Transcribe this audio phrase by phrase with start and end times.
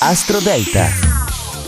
[0.00, 1.05] Astro Delta.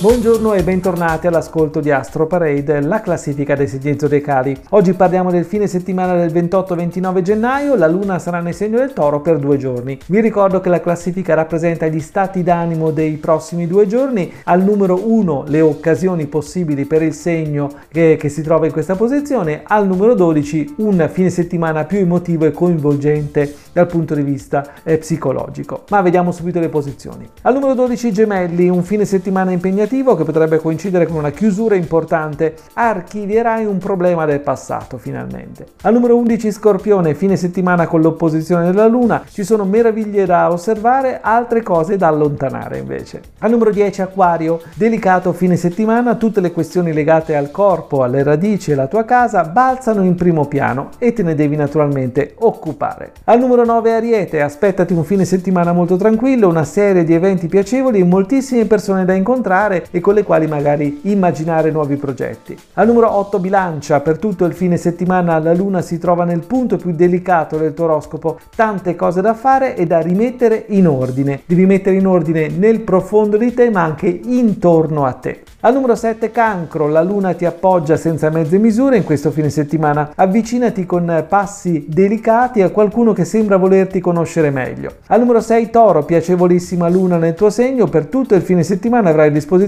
[0.00, 4.56] Buongiorno e bentornati all'ascolto di Astro Parade, la classifica dei segni zodiacali.
[4.68, 9.20] Oggi parliamo del fine settimana del 28-29 gennaio, la luna sarà nel segno del toro
[9.20, 9.98] per due giorni.
[10.06, 15.00] Vi ricordo che la classifica rappresenta gli stati d'animo dei prossimi due giorni, al numero
[15.04, 19.84] 1 le occasioni possibili per il segno che, che si trova in questa posizione, al
[19.84, 25.86] numero 12 un fine settimana più emotivo e coinvolgente dal punto di vista eh, psicologico.
[25.90, 27.28] Ma vediamo subito le posizioni.
[27.42, 31.74] Al numero 12 gemelli, un fine settimana impegnativo negativo che potrebbe coincidere con una chiusura
[31.74, 35.66] importante, archivierai un problema del passato finalmente.
[35.82, 41.20] Al numero 11 Scorpione, fine settimana con l'opposizione della Luna, ci sono meraviglie da osservare,
[41.22, 43.22] altre cose da allontanare invece.
[43.38, 48.70] Al numero 10 Acquario, delicato fine settimana, tutte le questioni legate al corpo, alle radici
[48.70, 53.12] e alla tua casa balzano in primo piano e te ne devi naturalmente occupare.
[53.24, 58.00] Al numero 9 Ariete, aspettati un fine settimana molto tranquillo, una serie di eventi piacevoli
[58.00, 62.56] e moltissime persone da incontrare e con le quali magari immaginare nuovi progetti.
[62.74, 66.76] Al numero 8 bilancia, per tutto il fine settimana la luna si trova nel punto
[66.76, 71.42] più delicato del tuo oroscopo, tante cose da fare e da rimettere in ordine.
[71.46, 75.42] Devi mettere in ordine nel profondo di te ma anche intorno a te.
[75.60, 80.12] Al numero 7 cancro, la luna ti appoggia senza mezze misure in questo fine settimana.
[80.14, 84.94] Avvicinati con passi delicati a qualcuno che sembra volerti conoscere meglio.
[85.08, 89.28] Al numero 6 toro, piacevolissima luna nel tuo segno, per tutto il fine settimana avrai
[89.28, 89.67] a disposizione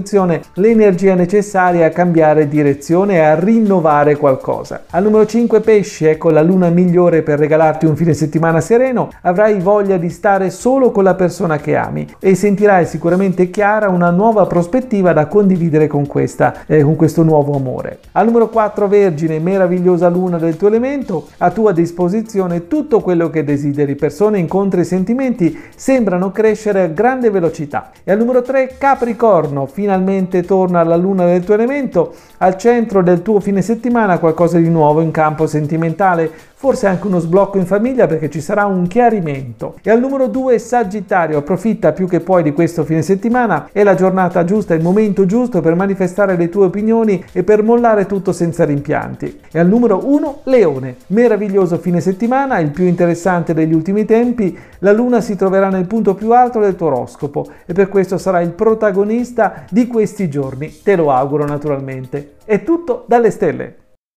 [0.55, 4.83] l'energia necessaria a cambiare direzione e a rinnovare qualcosa.
[4.89, 9.59] Al numero 5 pesci, ecco la luna migliore per regalarti un fine settimana sereno, avrai
[9.59, 14.45] voglia di stare solo con la persona che ami e sentirai sicuramente chiara una nuova
[14.45, 17.99] prospettiva da condividere con, questa, eh, con questo nuovo amore.
[18.13, 23.43] Al numero 4 Vergine, meravigliosa luna del tuo elemento, a tua disposizione tutto quello che
[23.43, 27.91] desideri, persone, incontri e sentimenti sembrano crescere a grande velocità.
[28.03, 33.21] E al numero 3 Capricorno, finalmente torna la luna del tuo elemento, al centro del
[33.21, 36.31] tuo fine settimana qualcosa di nuovo in campo sentimentale,
[36.61, 39.75] forse anche uno sblocco in famiglia perché ci sarà un chiarimento.
[39.81, 43.95] E al numero 2 Sagittario, approfitta più che puoi di questo fine settimana, è la
[43.95, 48.63] giornata giusta, il momento giusto per manifestare le tue opinioni e per mollare tutto senza
[48.63, 49.39] rimpianti.
[49.51, 54.91] E al numero 1 Leone, meraviglioso fine settimana, il più interessante degli ultimi tempi, la
[54.91, 58.51] luna si troverà nel punto più alto del tuo oroscopo e per questo sarà il
[58.51, 62.35] protagonista di questi giorni, te lo auguro naturalmente.
[62.45, 63.80] È tutto dalle stelle.